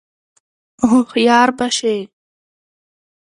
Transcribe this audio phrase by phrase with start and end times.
[0.89, 1.95] هوښیار به شې!